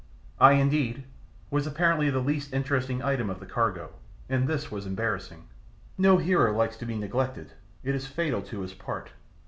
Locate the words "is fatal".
7.93-8.41